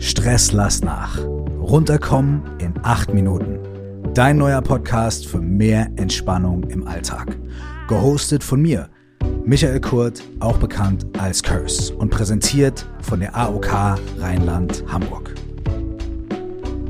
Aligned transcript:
Stress 0.00 0.52
lass 0.52 0.82
nach. 0.82 1.18
Runterkommen 1.60 2.42
in 2.58 2.72
acht 2.82 3.12
Minuten. 3.12 3.58
Dein 4.14 4.38
neuer 4.38 4.62
Podcast 4.62 5.26
für 5.26 5.40
mehr 5.40 5.90
Entspannung 5.96 6.62
im 6.64 6.86
Alltag. 6.86 7.36
Gehostet 7.88 8.44
von 8.44 8.62
mir, 8.62 8.88
Michael 9.44 9.80
Kurt, 9.80 10.22
auch 10.40 10.58
bekannt 10.58 11.06
als 11.18 11.42
Curse 11.42 11.94
und 11.94 12.10
präsentiert 12.10 12.86
von 13.00 13.20
der 13.20 13.36
AOK 13.36 13.98
Rheinland-Hamburg. 14.18 15.34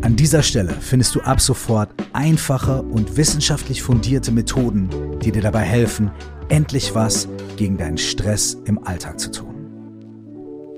An 0.03 0.15
dieser 0.15 0.43
Stelle 0.43 0.75
findest 0.79 1.15
du 1.15 1.21
ab 1.21 1.41
sofort 1.41 1.91
einfache 2.13 2.83
und 2.83 3.17
wissenschaftlich 3.17 3.83
fundierte 3.83 4.33
Methoden, 4.33 4.89
die 5.23 5.33
dir 5.33 5.43
dabei 5.43 5.63
helfen, 5.63 6.11
endlich 6.49 6.95
was 6.95 7.27
gegen 7.57 7.79
deinen 7.79 7.99
Stress 7.99 8.59
im 8.67 8.79
Alltag 8.87 9.19
zu 9.19 9.31
tun. 9.31 9.55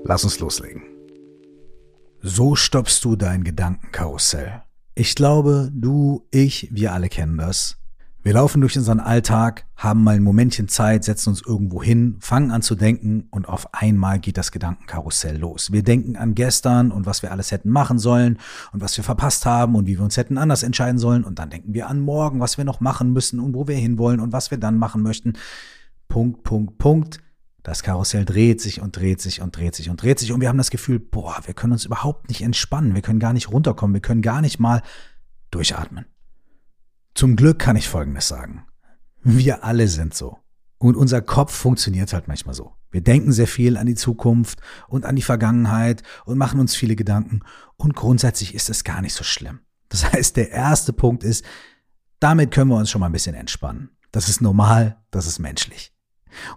Lass 0.05 0.23
uns 0.23 0.39
loslegen. 0.39 0.90
So 2.23 2.55
stoppst 2.55 3.03
du 3.03 3.15
dein 3.15 3.43
Gedankenkarussell. 3.43 4.61
Ich 4.93 5.15
glaube, 5.15 5.71
du, 5.73 6.27
ich, 6.29 6.69
wir 6.71 6.93
alle 6.93 7.09
kennen 7.09 7.39
das. 7.39 7.77
Wir 8.21 8.33
laufen 8.33 8.61
durch 8.61 8.77
unseren 8.77 8.99
Alltag, 8.99 9.65
haben 9.75 10.03
mal 10.03 10.17
ein 10.17 10.21
Momentchen 10.21 10.67
Zeit, 10.67 11.03
setzen 11.03 11.29
uns 11.29 11.41
irgendwo 11.41 11.81
hin, 11.81 12.17
fangen 12.19 12.51
an 12.51 12.61
zu 12.61 12.75
denken 12.75 13.27
und 13.31 13.49
auf 13.49 13.73
einmal 13.73 14.19
geht 14.19 14.37
das 14.37 14.51
Gedankenkarussell 14.51 15.35
los. 15.35 15.71
Wir 15.71 15.81
denken 15.81 16.15
an 16.15 16.35
gestern 16.35 16.91
und 16.91 17.07
was 17.07 17.23
wir 17.23 17.31
alles 17.31 17.49
hätten 17.49 17.71
machen 17.71 17.97
sollen 17.97 18.37
und 18.71 18.81
was 18.81 18.95
wir 18.95 19.03
verpasst 19.03 19.47
haben 19.47 19.73
und 19.73 19.87
wie 19.87 19.97
wir 19.97 20.03
uns 20.03 20.17
hätten 20.17 20.37
anders 20.37 20.61
entscheiden 20.61 20.99
sollen 20.99 21.23
und 21.23 21.39
dann 21.39 21.49
denken 21.49 21.73
wir 21.73 21.89
an 21.89 22.01
morgen, 22.01 22.39
was 22.39 22.59
wir 22.59 22.65
noch 22.65 22.81
machen 22.81 23.11
müssen 23.11 23.39
und 23.39 23.55
wo 23.55 23.67
wir 23.67 23.77
hinwollen 23.77 24.19
und 24.19 24.31
was 24.31 24.51
wir 24.51 24.59
dann 24.59 24.77
machen 24.77 25.01
möchten. 25.01 25.33
Punkt, 26.07 26.43
Punkt, 26.43 26.77
Punkt. 26.77 27.19
Das 27.63 27.83
Karussell 27.83 28.25
dreht 28.25 28.59
sich 28.59 28.81
und 28.81 28.97
dreht 28.97 29.21
sich 29.21 29.41
und 29.41 29.55
dreht 29.55 29.75
sich 29.75 29.89
und 29.89 30.01
dreht 30.01 30.19
sich 30.19 30.31
und 30.31 30.41
wir 30.41 30.49
haben 30.49 30.57
das 30.57 30.71
Gefühl, 30.71 30.99
boah, 30.99 31.39
wir 31.45 31.53
können 31.53 31.73
uns 31.73 31.85
überhaupt 31.85 32.29
nicht 32.29 32.41
entspannen, 32.41 32.95
wir 32.95 33.01
können 33.01 33.19
gar 33.19 33.33
nicht 33.33 33.51
runterkommen, 33.51 33.93
wir 33.93 34.01
können 34.01 34.21
gar 34.21 34.41
nicht 34.41 34.59
mal 34.59 34.81
durchatmen. 35.51 36.05
Zum 37.13 37.35
Glück 37.35 37.59
kann 37.59 37.75
ich 37.75 37.87
Folgendes 37.87 38.27
sagen. 38.27 38.65
Wir 39.23 39.63
alle 39.63 39.87
sind 39.87 40.13
so. 40.13 40.37
Und 40.77 40.95
unser 40.95 41.21
Kopf 41.21 41.53
funktioniert 41.53 42.11
halt 42.11 42.27
manchmal 42.27 42.55
so. 42.55 42.73
Wir 42.89 43.01
denken 43.01 43.31
sehr 43.31 43.47
viel 43.47 43.77
an 43.77 43.85
die 43.85 43.95
Zukunft 43.95 44.59
und 44.87 45.05
an 45.05 45.15
die 45.15 45.21
Vergangenheit 45.21 46.01
und 46.25 46.39
machen 46.39 46.59
uns 46.59 46.75
viele 46.75 46.95
Gedanken. 46.95 47.41
Und 47.77 47.95
grundsätzlich 47.95 48.55
ist 48.55 48.69
es 48.69 48.83
gar 48.83 49.01
nicht 49.01 49.13
so 49.13 49.23
schlimm. 49.23 49.59
Das 49.89 50.11
heißt, 50.11 50.37
der 50.37 50.49
erste 50.49 50.93
Punkt 50.93 51.23
ist, 51.23 51.45
damit 52.19 52.51
können 52.51 52.69
wir 52.71 52.77
uns 52.77 52.89
schon 52.89 53.01
mal 53.01 53.07
ein 53.07 53.11
bisschen 53.11 53.35
entspannen. 53.35 53.91
Das 54.11 54.27
ist 54.27 54.41
normal, 54.41 54.97
das 55.11 55.27
ist 55.27 55.39
menschlich. 55.39 55.90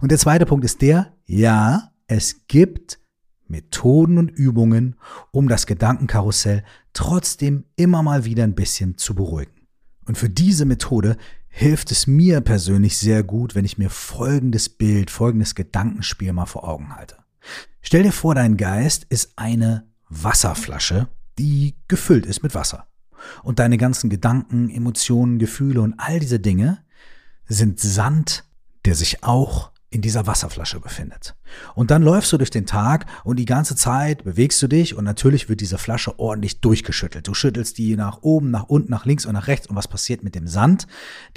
Und 0.01 0.11
der 0.11 0.19
zweite 0.19 0.45
Punkt 0.45 0.65
ist 0.65 0.81
der, 0.81 1.13
ja, 1.25 1.91
es 2.07 2.47
gibt 2.47 2.99
Methoden 3.47 4.17
und 4.17 4.29
Übungen, 4.29 4.95
um 5.31 5.47
das 5.47 5.65
Gedankenkarussell 5.67 6.63
trotzdem 6.93 7.65
immer 7.75 8.01
mal 8.03 8.25
wieder 8.25 8.43
ein 8.43 8.55
bisschen 8.55 8.97
zu 8.97 9.15
beruhigen. 9.15 9.67
Und 10.05 10.17
für 10.17 10.29
diese 10.29 10.65
Methode 10.65 11.17
hilft 11.47 11.91
es 11.91 12.07
mir 12.07 12.41
persönlich 12.41 12.97
sehr 12.97 13.23
gut, 13.23 13.55
wenn 13.55 13.65
ich 13.65 13.77
mir 13.77 13.89
folgendes 13.89 14.69
Bild, 14.69 15.09
folgendes 15.09 15.55
Gedankenspiel 15.55 16.33
mal 16.33 16.45
vor 16.45 16.67
Augen 16.67 16.95
halte. 16.95 17.17
Stell 17.81 18.03
dir 18.03 18.11
vor, 18.11 18.35
dein 18.35 18.57
Geist 18.57 19.05
ist 19.09 19.33
eine 19.35 19.87
Wasserflasche, 20.09 21.07
die 21.37 21.75
gefüllt 21.87 22.25
ist 22.25 22.43
mit 22.43 22.55
Wasser. 22.55 22.87
Und 23.43 23.59
deine 23.59 23.77
ganzen 23.77 24.09
Gedanken, 24.09 24.69
Emotionen, 24.69 25.39
Gefühle 25.39 25.81
und 25.81 25.95
all 25.97 26.19
diese 26.19 26.39
Dinge 26.39 26.83
sind 27.47 27.79
Sand, 27.79 28.43
der 28.85 28.95
sich 28.95 29.23
auch 29.23 29.71
in 29.95 30.01
dieser 30.01 30.27
Wasserflasche 30.27 30.81
befindet. 30.81 31.35
Und 31.73 31.89
dann 31.89 32.03
läufst 32.03 32.33
du 32.33 32.37
durch 32.37 32.49
den 32.49 32.65
Tag 32.65 33.05
und 33.23 33.37
die 33.37 33.45
ganze 33.45 33.77
Zeit 33.77 34.25
bewegst 34.25 34.61
du 34.61 34.67
dich 34.67 34.93
und 34.93 35.05
natürlich 35.05 35.47
wird 35.47 35.61
diese 35.61 35.77
Flasche 35.77 36.19
ordentlich 36.19 36.59
durchgeschüttelt. 36.59 37.25
Du 37.25 37.33
schüttelst 37.33 37.77
die 37.77 37.95
nach 37.95 38.21
oben, 38.21 38.51
nach 38.51 38.63
unten, 38.63 38.91
nach 38.91 39.05
links 39.05 39.25
und 39.25 39.33
nach 39.33 39.47
rechts 39.47 39.67
und 39.67 39.75
was 39.77 39.87
passiert 39.87 40.21
mit 40.21 40.35
dem 40.35 40.47
Sand? 40.47 40.87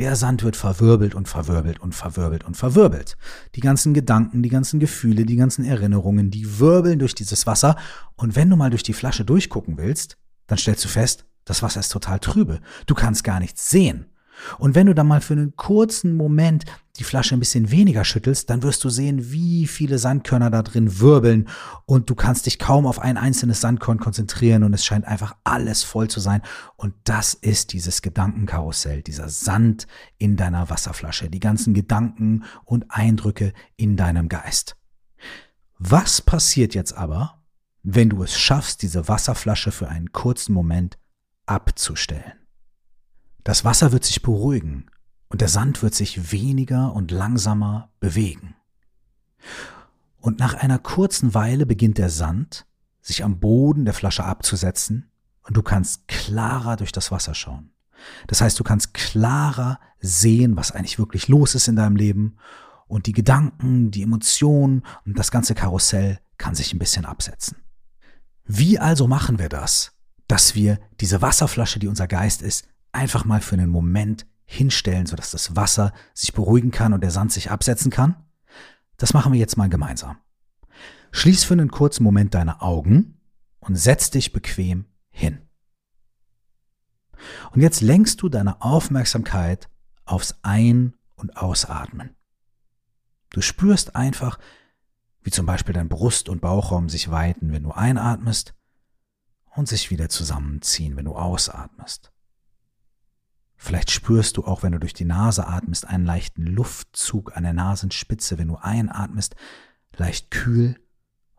Der 0.00 0.16
Sand 0.16 0.42
wird 0.42 0.56
verwirbelt 0.56 1.14
und 1.14 1.28
verwirbelt 1.28 1.78
und 1.78 1.94
verwirbelt 1.94 2.42
und 2.42 2.56
verwirbelt. 2.56 3.16
Die 3.54 3.60
ganzen 3.60 3.94
Gedanken, 3.94 4.42
die 4.42 4.48
ganzen 4.48 4.80
Gefühle, 4.80 5.24
die 5.24 5.36
ganzen 5.36 5.64
Erinnerungen, 5.64 6.32
die 6.32 6.58
wirbeln 6.58 6.98
durch 6.98 7.14
dieses 7.14 7.46
Wasser 7.46 7.76
und 8.16 8.34
wenn 8.34 8.50
du 8.50 8.56
mal 8.56 8.70
durch 8.70 8.82
die 8.82 8.92
Flasche 8.92 9.24
durchgucken 9.24 9.78
willst, 9.78 10.18
dann 10.48 10.58
stellst 10.58 10.84
du 10.84 10.88
fest, 10.88 11.26
das 11.44 11.62
Wasser 11.62 11.78
ist 11.78 11.92
total 11.92 12.18
trübe. 12.18 12.60
Du 12.86 12.94
kannst 12.94 13.22
gar 13.22 13.38
nichts 13.38 13.70
sehen. 13.70 14.06
Und 14.58 14.74
wenn 14.74 14.86
du 14.86 14.94
dann 14.94 15.06
mal 15.06 15.20
für 15.20 15.34
einen 15.34 15.56
kurzen 15.56 16.16
Moment 16.16 16.64
die 16.98 17.04
Flasche 17.04 17.34
ein 17.34 17.38
bisschen 17.38 17.70
weniger 17.70 18.04
schüttelst, 18.04 18.50
dann 18.50 18.62
wirst 18.62 18.82
du 18.82 18.90
sehen, 18.90 19.30
wie 19.30 19.66
viele 19.66 19.98
Sandkörner 19.98 20.50
da 20.50 20.62
drin 20.62 20.98
wirbeln 21.00 21.48
und 21.86 22.10
du 22.10 22.14
kannst 22.14 22.46
dich 22.46 22.58
kaum 22.58 22.86
auf 22.86 22.98
ein 22.98 23.16
einzelnes 23.16 23.60
Sandkorn 23.60 23.98
konzentrieren 23.98 24.64
und 24.64 24.74
es 24.74 24.84
scheint 24.84 25.04
einfach 25.04 25.36
alles 25.44 25.84
voll 25.84 26.08
zu 26.08 26.20
sein. 26.20 26.42
Und 26.76 26.94
das 27.04 27.34
ist 27.34 27.72
dieses 27.72 28.02
Gedankenkarussell, 28.02 29.02
dieser 29.02 29.28
Sand 29.28 29.86
in 30.18 30.36
deiner 30.36 30.70
Wasserflasche, 30.70 31.30
die 31.30 31.40
ganzen 31.40 31.74
Gedanken 31.74 32.44
und 32.64 32.86
Eindrücke 32.88 33.52
in 33.76 33.96
deinem 33.96 34.28
Geist. 34.28 34.76
Was 35.78 36.20
passiert 36.20 36.74
jetzt 36.74 36.92
aber, 36.94 37.42
wenn 37.84 38.10
du 38.10 38.24
es 38.24 38.36
schaffst, 38.36 38.82
diese 38.82 39.06
Wasserflasche 39.06 39.70
für 39.70 39.88
einen 39.88 40.10
kurzen 40.10 40.52
Moment 40.52 40.98
abzustellen? 41.46 42.37
Das 43.48 43.64
Wasser 43.64 43.92
wird 43.92 44.04
sich 44.04 44.20
beruhigen 44.20 44.90
und 45.30 45.40
der 45.40 45.48
Sand 45.48 45.82
wird 45.82 45.94
sich 45.94 46.32
weniger 46.32 46.92
und 46.92 47.10
langsamer 47.10 47.88
bewegen. 47.98 48.56
Und 50.20 50.38
nach 50.38 50.52
einer 50.52 50.78
kurzen 50.78 51.32
Weile 51.32 51.64
beginnt 51.64 51.96
der 51.96 52.10
Sand 52.10 52.66
sich 53.00 53.24
am 53.24 53.40
Boden 53.40 53.86
der 53.86 53.94
Flasche 53.94 54.22
abzusetzen 54.22 55.10
und 55.44 55.56
du 55.56 55.62
kannst 55.62 56.08
klarer 56.08 56.76
durch 56.76 56.92
das 56.92 57.10
Wasser 57.10 57.34
schauen. 57.34 57.70
Das 58.26 58.42
heißt, 58.42 58.60
du 58.60 58.64
kannst 58.64 58.92
klarer 58.92 59.80
sehen, 59.98 60.58
was 60.58 60.72
eigentlich 60.72 60.98
wirklich 60.98 61.28
los 61.28 61.54
ist 61.54 61.68
in 61.68 61.76
deinem 61.76 61.96
Leben 61.96 62.36
und 62.86 63.06
die 63.06 63.14
Gedanken, 63.14 63.90
die 63.90 64.02
Emotionen 64.02 64.82
und 65.06 65.18
das 65.18 65.30
ganze 65.30 65.54
Karussell 65.54 66.20
kann 66.36 66.54
sich 66.54 66.74
ein 66.74 66.78
bisschen 66.78 67.06
absetzen. 67.06 67.56
Wie 68.44 68.78
also 68.78 69.06
machen 69.06 69.38
wir 69.38 69.48
das, 69.48 69.92
dass 70.26 70.54
wir 70.54 70.78
diese 71.00 71.22
Wasserflasche, 71.22 71.78
die 71.78 71.88
unser 71.88 72.08
Geist 72.08 72.42
ist, 72.42 72.68
einfach 72.92 73.24
mal 73.24 73.40
für 73.40 73.54
einen 73.54 73.70
Moment 73.70 74.26
hinstellen, 74.44 75.06
sodass 75.06 75.30
das 75.30 75.56
Wasser 75.56 75.92
sich 76.14 76.32
beruhigen 76.32 76.70
kann 76.70 76.92
und 76.92 77.02
der 77.02 77.10
Sand 77.10 77.32
sich 77.32 77.50
absetzen 77.50 77.90
kann? 77.90 78.16
Das 78.96 79.14
machen 79.14 79.32
wir 79.32 79.38
jetzt 79.38 79.56
mal 79.56 79.68
gemeinsam. 79.68 80.18
Schließ 81.12 81.44
für 81.44 81.54
einen 81.54 81.70
kurzen 81.70 82.02
Moment 82.02 82.34
deine 82.34 82.60
Augen 82.60 83.20
und 83.60 83.76
setz 83.76 84.10
dich 84.10 84.32
bequem 84.32 84.86
hin. 85.10 85.40
Und 87.52 87.60
jetzt 87.60 87.80
lenkst 87.80 88.22
du 88.22 88.28
deine 88.28 88.62
Aufmerksamkeit 88.62 89.68
aufs 90.04 90.36
Ein- 90.42 90.94
und 91.16 91.36
Ausatmen. 91.36 92.16
Du 93.30 93.40
spürst 93.40 93.96
einfach, 93.96 94.38
wie 95.22 95.30
zum 95.30 95.46
Beispiel 95.46 95.74
dein 95.74 95.88
Brust- 95.88 96.28
und 96.28 96.40
Bauchraum 96.40 96.88
sich 96.88 97.10
weiten, 97.10 97.52
wenn 97.52 97.64
du 97.64 97.72
einatmest 97.72 98.54
und 99.54 99.68
sich 99.68 99.90
wieder 99.90 100.08
zusammenziehen, 100.08 100.96
wenn 100.96 101.04
du 101.04 101.14
ausatmest. 101.14 102.12
Vielleicht 103.60 103.90
spürst 103.90 104.36
du 104.36 104.44
auch, 104.44 104.62
wenn 104.62 104.72
du 104.72 104.78
durch 104.78 104.94
die 104.94 105.04
Nase 105.04 105.46
atmest, 105.46 105.86
einen 105.86 106.06
leichten 106.06 106.46
Luftzug 106.46 107.36
an 107.36 107.42
der 107.42 107.52
Nasenspitze, 107.52 108.38
wenn 108.38 108.48
du 108.48 108.56
einatmest, 108.56 109.34
leicht 109.96 110.30
kühl 110.30 110.80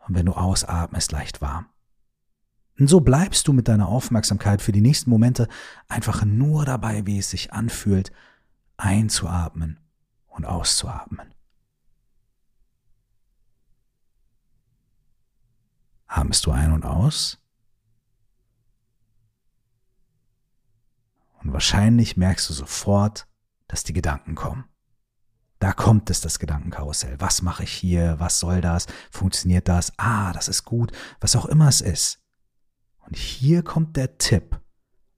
und 0.06 0.16
wenn 0.16 0.26
du 0.26 0.34
ausatmest, 0.34 1.14
leicht 1.14 1.42
warm. 1.42 1.68
Und 2.78 2.88
so 2.90 3.00
bleibst 3.00 3.48
du 3.48 3.54
mit 3.54 3.70
deiner 3.70 3.88
Aufmerksamkeit 3.88 4.62
für 4.62 4.74
die 4.74 4.82
nächsten 4.82 5.10
Momente 5.10 5.48
einfach 5.88 6.26
nur 6.26 6.66
dabei, 6.66 7.06
wie 7.06 7.20
es 7.20 7.30
sich 7.30 7.54
anfühlt, 7.54 8.12
einzuatmen 8.76 9.80
und 10.28 10.46
auszuatmen. 10.46 11.34
Atmest 16.08 16.46
du 16.46 16.52
ein 16.52 16.74
und 16.74 16.86
aus? 16.86 17.38
Und 21.50 21.54
wahrscheinlich 21.54 22.16
merkst 22.16 22.48
du 22.48 22.54
sofort, 22.54 23.26
dass 23.68 23.84
die 23.84 23.94
Gedanken 23.94 24.36
kommen. 24.36 24.66
Da 25.58 25.74
kommt 25.74 26.12
es, 26.12 26.22
das 26.22 26.38
Gedankenkarussell. 26.38 27.16
Was 27.20 27.42
mache 27.42 27.64
ich 27.64 27.72
hier? 27.72 28.20
Was 28.20 28.40
soll 28.40 28.62
das? 28.62 28.86
Funktioniert 29.10 29.68
das? 29.68 29.92
Ah, 29.98 30.32
das 30.32 30.48
ist 30.48 30.64
gut. 30.64 30.92
Was 31.20 31.36
auch 31.36 31.48
immer 31.48 31.68
es 31.68 31.82
ist. 31.82 32.20
Und 33.00 33.18
hier 33.18 33.64
kommt 33.64 33.98
der 33.98 34.20
Tipp, 34.20 34.62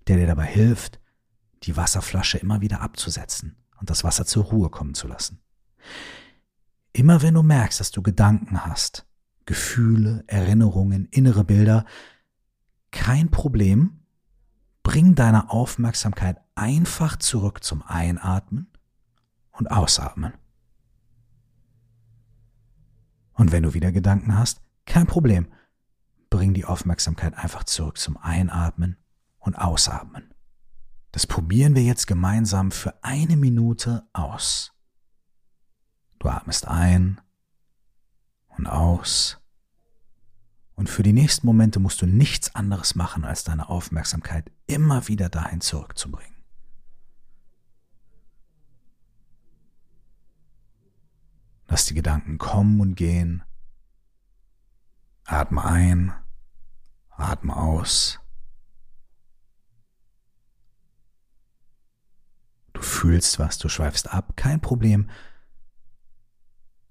der 0.08 0.16
dir 0.16 0.26
dabei 0.26 0.46
hilft, 0.46 1.02
die 1.64 1.76
Wasserflasche 1.76 2.38
immer 2.38 2.62
wieder 2.62 2.80
abzusetzen 2.80 3.58
und 3.82 3.90
das 3.90 4.06
Wasser 4.06 4.26
zur 4.26 4.46
Ruhe 4.46 4.70
kommen 4.70 4.94
zu 4.94 5.10
lassen. 5.10 5.42
Immer 6.94 7.22
wenn 7.22 7.34
du 7.34 7.44
merkst, 7.44 7.82
dass 7.82 7.92
du 7.92 8.02
Gedanken 8.02 8.66
hast, 8.66 9.06
Gefühle, 9.46 10.24
Erinnerungen, 10.28 11.10
innere 11.12 11.44
Bilder, 11.44 11.84
kein 12.90 13.32
Problem, 13.32 14.01
Bring 14.84 15.16
deine 15.16 15.50
Aufmerksamkeit 15.50 16.42
einfach 16.56 17.18
zurück 17.18 17.64
zum 17.64 17.84
Einatmen 17.84 18.72
und 19.52 19.70
Ausatmen. 19.70 20.34
Und 23.34 23.52
wenn 23.52 23.64
du 23.64 23.74
wieder 23.74 23.92
Gedanken 23.92 24.38
hast, 24.38 24.62
kein 24.86 25.08
Problem. 25.08 25.48
bring 26.30 26.54
die 26.54 26.66
Aufmerksamkeit 26.66 27.34
einfach 27.34 27.66
zurück 27.66 27.98
zum 27.98 28.16
Einatmen 28.16 28.98
und 29.40 29.56
Ausatmen. 29.56 30.34
Das 31.12 31.28
probieren 31.28 31.76
wir 31.76 31.84
jetzt 31.84 32.08
gemeinsam 32.08 32.72
für 32.72 33.04
eine 33.04 33.36
Minute 33.36 34.08
aus. 34.14 34.72
Du 36.20 36.30
atmest 36.30 36.68
ein 36.68 37.20
und 38.48 38.68
aus. 38.68 39.41
Und 40.82 40.90
für 40.90 41.04
die 41.04 41.14
nächsten 41.14 41.46
Momente 41.46 41.80
musst 41.80 42.02
du 42.02 42.08
nichts 42.08 42.56
anderes 42.56 42.96
machen, 42.96 43.24
als 43.24 43.44
deine 43.44 43.70
Aufmerksamkeit 43.70 44.52
immer 44.66 45.08
wieder 45.08 45.30
dahin 45.30 45.62
zurückzubringen. 45.62 46.34
Lass 51.68 51.86
die 51.86 51.94
Gedanken 51.94 52.40
kommen 52.40 52.82
und 52.82 52.96
gehen. 52.96 53.44
Atme 55.26 55.64
ein, 55.64 56.14
atme 57.12 57.56
aus. 57.56 58.20
Du 62.74 62.82
fühlst 62.82 63.38
was, 63.38 63.60
du 63.60 63.70
schweifst 63.70 64.12
ab, 64.12 64.36
kein 64.36 64.60
Problem. 64.60 65.12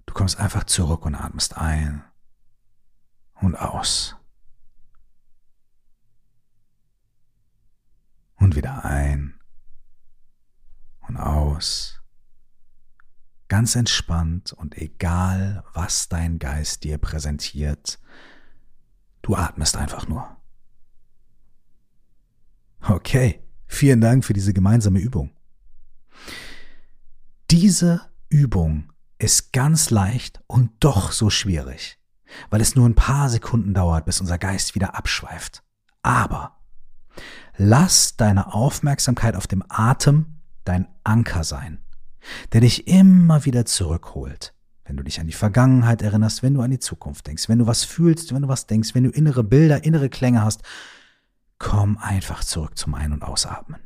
Du 0.05 0.13
kommst 0.13 0.39
einfach 0.39 0.63
zurück 0.63 1.05
und 1.05 1.13
atmest 1.15 1.57
ein 1.57 2.05
und 3.41 3.55
aus. 3.55 4.15
Und 8.35 8.55
wieder 8.55 8.85
ein 8.85 9.39
und 11.07 11.17
aus. 11.17 12.01
Ganz 13.47 13.75
entspannt 13.75 14.53
und 14.53 14.77
egal, 14.77 15.63
was 15.73 16.07
dein 16.07 16.39
Geist 16.39 16.83
dir 16.83 16.97
präsentiert, 16.97 17.99
du 19.21 19.35
atmest 19.35 19.75
einfach 19.75 20.07
nur. 20.07 20.37
Okay, 22.81 23.43
vielen 23.67 24.01
Dank 24.01 24.25
für 24.25 24.33
diese 24.33 24.53
gemeinsame 24.53 24.99
Übung. 24.99 25.35
Diese 27.51 28.09
Übung 28.29 28.91
ist 29.19 29.51
ganz 29.51 29.89
leicht 29.89 30.41
und 30.47 30.71
doch 30.79 31.11
so 31.11 31.29
schwierig, 31.29 31.99
weil 32.49 32.61
es 32.61 32.75
nur 32.75 32.87
ein 32.87 32.95
paar 32.95 33.29
Sekunden 33.29 33.73
dauert, 33.73 34.05
bis 34.05 34.21
unser 34.21 34.37
Geist 34.37 34.75
wieder 34.75 34.95
abschweift. 34.95 35.63
Aber 36.01 36.57
lass 37.57 38.17
deine 38.17 38.53
Aufmerksamkeit 38.53 39.35
auf 39.35 39.47
dem 39.47 39.63
Atem 39.69 40.37
dein 40.63 40.87
Anker 41.03 41.43
sein, 41.43 41.79
der 42.53 42.61
dich 42.61 42.87
immer 42.87 43.45
wieder 43.45 43.65
zurückholt. 43.65 44.53
Wenn 44.85 44.97
du 44.97 45.03
dich 45.03 45.19
an 45.19 45.27
die 45.27 45.33
Vergangenheit 45.33 46.01
erinnerst, 46.01 46.43
wenn 46.43 46.53
du 46.53 46.61
an 46.61 46.71
die 46.71 46.79
Zukunft 46.79 47.27
denkst, 47.27 47.47
wenn 47.47 47.59
du 47.59 47.67
was 47.67 47.83
fühlst, 47.83 48.33
wenn 48.33 48.41
du 48.41 48.47
was 48.47 48.67
denkst, 48.67 48.93
wenn 48.93 49.03
du 49.03 49.09
innere 49.09 49.43
Bilder, 49.43 49.83
innere 49.83 50.09
Klänge 50.09 50.43
hast, 50.43 50.63
komm 51.59 51.97
einfach 51.97 52.43
zurück 52.43 52.77
zum 52.77 52.95
Ein- 52.95 53.13
und 53.13 53.23
Ausatmen. 53.23 53.79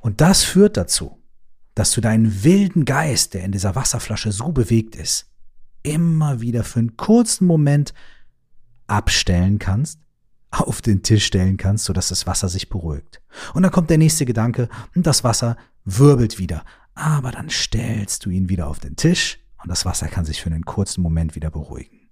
Und 0.00 0.20
das 0.20 0.44
führt 0.44 0.76
dazu, 0.76 1.18
dass 1.74 1.90
du 1.92 2.00
deinen 2.00 2.44
wilden 2.44 2.84
Geist, 2.84 3.34
der 3.34 3.44
in 3.44 3.52
dieser 3.52 3.74
Wasserflasche 3.74 4.30
so 4.30 4.52
bewegt 4.52 4.94
ist, 4.94 5.30
immer 5.84 6.40
wieder 6.40 6.64
für 6.64 6.80
einen 6.80 6.96
kurzen 6.96 7.46
Moment 7.46 7.94
abstellen 8.88 9.60
kannst, 9.60 10.00
auf 10.50 10.82
den 10.82 11.02
Tisch 11.02 11.26
stellen 11.26 11.56
kannst, 11.56 11.84
sodass 11.84 12.08
das 12.08 12.26
Wasser 12.26 12.48
sich 12.48 12.68
beruhigt. 12.68 13.22
Und 13.54 13.62
dann 13.62 13.72
kommt 13.72 13.90
der 13.90 13.98
nächste 13.98 14.26
Gedanke 14.26 14.68
und 14.96 15.06
das 15.06 15.22
Wasser 15.22 15.56
wirbelt 15.84 16.38
wieder. 16.38 16.64
Aber 16.94 17.30
dann 17.30 17.50
stellst 17.50 18.24
du 18.24 18.30
ihn 18.30 18.48
wieder 18.48 18.68
auf 18.68 18.78
den 18.80 18.96
Tisch 18.96 19.38
und 19.62 19.68
das 19.68 19.84
Wasser 19.84 20.08
kann 20.08 20.24
sich 20.24 20.42
für 20.42 20.50
einen 20.50 20.64
kurzen 20.64 21.02
Moment 21.02 21.34
wieder 21.34 21.50
beruhigen. 21.50 22.08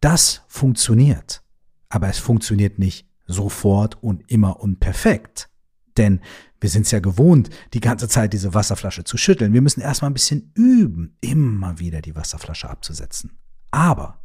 Das 0.00 0.42
funktioniert, 0.48 1.42
aber 1.88 2.08
es 2.08 2.18
funktioniert 2.18 2.78
nicht 2.78 3.06
sofort 3.26 4.02
und 4.02 4.30
immer 4.30 4.60
und 4.60 4.80
perfekt. 4.80 5.48
Denn 5.96 6.20
wir 6.60 6.70
sind 6.70 6.86
es 6.86 6.90
ja 6.90 7.00
gewohnt, 7.00 7.50
die 7.74 7.80
ganze 7.80 8.08
Zeit 8.08 8.32
diese 8.32 8.54
Wasserflasche 8.54 9.04
zu 9.04 9.16
schütteln. 9.16 9.52
Wir 9.52 9.62
müssen 9.62 9.80
erstmal 9.80 10.10
ein 10.10 10.14
bisschen 10.14 10.52
üben, 10.54 11.16
immer 11.20 11.78
wieder 11.78 12.00
die 12.00 12.14
Wasserflasche 12.14 12.70
abzusetzen. 12.70 13.38
Aber 13.70 14.24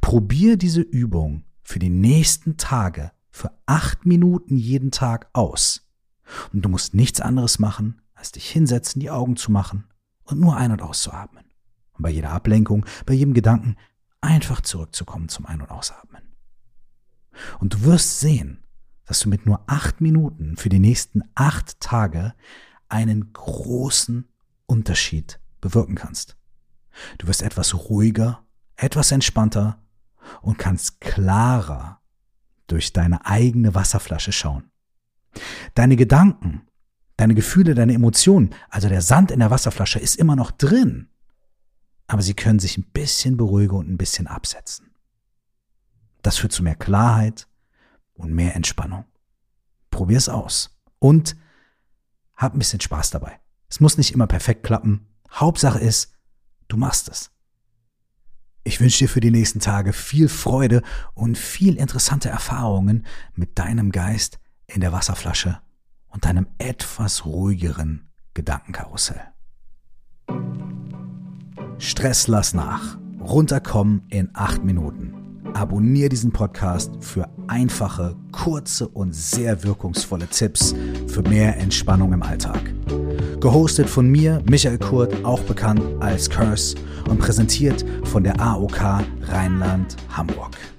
probier 0.00 0.56
diese 0.56 0.80
Übung 0.80 1.44
für 1.62 1.78
die 1.78 1.90
nächsten 1.90 2.56
Tage 2.56 3.12
für 3.30 3.50
acht 3.66 4.06
Minuten 4.06 4.56
jeden 4.56 4.90
Tag 4.90 5.28
aus. 5.32 5.86
Und 6.52 6.62
du 6.62 6.68
musst 6.68 6.94
nichts 6.94 7.20
anderes 7.20 7.58
machen, 7.58 8.00
als 8.14 8.32
dich 8.32 8.48
hinsetzen, 8.48 9.00
die 9.00 9.10
Augen 9.10 9.36
zu 9.36 9.52
machen 9.52 9.84
und 10.24 10.40
nur 10.40 10.56
ein- 10.56 10.72
und 10.72 10.82
auszuatmen. 10.82 11.44
Und 11.92 12.02
bei 12.02 12.10
jeder 12.10 12.30
Ablenkung, 12.30 12.86
bei 13.04 13.14
jedem 13.14 13.34
Gedanken 13.34 13.76
einfach 14.20 14.60
zurückzukommen 14.60 15.28
zum 15.28 15.46
Ein- 15.46 15.60
und 15.60 15.70
Ausatmen. 15.70 16.22
Und 17.58 17.74
du 17.74 17.84
wirst 17.84 18.20
sehen, 18.20 18.64
dass 19.06 19.20
du 19.20 19.28
mit 19.28 19.46
nur 19.46 19.62
acht 19.66 20.00
Minuten 20.00 20.56
für 20.56 20.68
die 20.68 20.80
nächsten 20.80 21.22
acht 21.34 21.80
Tage 21.80 22.34
einen 22.88 23.32
großen 23.32 24.28
Unterschied 24.66 25.40
bewirken 25.60 25.94
kannst. 25.94 26.36
Du 27.18 27.26
wirst 27.26 27.42
etwas 27.42 27.74
ruhiger, 27.74 28.44
etwas 28.76 29.12
entspannter 29.12 29.82
und 30.42 30.58
kannst 30.58 31.00
klarer 31.00 32.00
durch 32.66 32.92
deine 32.92 33.26
eigene 33.26 33.74
Wasserflasche 33.74 34.32
schauen. 34.32 34.70
Deine 35.74 35.96
Gedanken, 35.96 36.62
deine 37.16 37.34
Gefühle, 37.34 37.74
deine 37.74 37.94
Emotionen, 37.94 38.54
also 38.70 38.88
der 38.88 39.02
Sand 39.02 39.30
in 39.30 39.38
der 39.38 39.50
Wasserflasche 39.50 39.98
ist 39.98 40.16
immer 40.16 40.34
noch 40.34 40.50
drin, 40.50 41.08
aber 42.08 42.22
sie 42.22 42.34
können 42.34 42.58
sich 42.58 42.78
ein 42.78 42.90
bisschen 42.92 43.36
beruhigen 43.36 43.76
und 43.76 43.88
ein 43.88 43.98
bisschen 43.98 44.26
absetzen. 44.26 44.90
Das 46.22 46.38
führt 46.38 46.52
zu 46.52 46.62
mehr 46.62 46.74
Klarheit, 46.74 47.46
und 48.16 48.32
mehr 48.32 48.54
Entspannung. 48.56 49.04
Probier's 49.90 50.28
aus 50.28 50.78
und 50.98 51.36
hab 52.34 52.54
ein 52.54 52.58
bisschen 52.58 52.80
Spaß 52.80 53.10
dabei. 53.10 53.38
Es 53.68 53.80
muss 53.80 53.98
nicht 53.98 54.12
immer 54.12 54.26
perfekt 54.26 54.62
klappen. 54.62 55.06
Hauptsache 55.30 55.78
ist, 55.78 56.12
du 56.68 56.76
machst 56.76 57.08
es. 57.08 57.30
Ich 58.64 58.80
wünsche 58.80 58.98
dir 58.98 59.08
für 59.08 59.20
die 59.20 59.30
nächsten 59.30 59.60
Tage 59.60 59.92
viel 59.92 60.28
Freude 60.28 60.82
und 61.14 61.38
viel 61.38 61.76
interessante 61.76 62.28
Erfahrungen 62.28 63.06
mit 63.34 63.58
deinem 63.58 63.92
Geist 63.92 64.40
in 64.66 64.80
der 64.80 64.92
Wasserflasche 64.92 65.60
und 66.08 66.24
deinem 66.24 66.48
etwas 66.58 67.24
ruhigeren 67.24 68.08
Gedankenkarussell. 68.34 69.22
Stress 71.78 72.26
lass 72.26 72.54
nach. 72.54 72.98
Runterkommen 73.20 74.06
in 74.08 74.30
acht 74.34 74.64
Minuten. 74.64 75.25
Abonnier 75.56 76.10
diesen 76.10 76.32
Podcast 76.32 76.92
für 77.00 77.26
einfache, 77.48 78.14
kurze 78.30 78.88
und 78.88 79.14
sehr 79.14 79.64
wirkungsvolle 79.64 80.26
Tipps 80.26 80.74
für 81.06 81.22
mehr 81.22 81.56
Entspannung 81.56 82.12
im 82.12 82.22
Alltag. 82.22 82.74
Gehostet 83.40 83.88
von 83.88 84.06
mir, 84.06 84.42
Michael 84.50 84.78
Kurt, 84.78 85.24
auch 85.24 85.40
bekannt 85.40 85.82
als 86.00 86.28
Curse 86.28 86.76
und 87.08 87.18
präsentiert 87.18 87.86
von 88.04 88.22
der 88.22 88.38
AOK 88.38 89.02
Rheinland-Hamburg. 89.22 90.75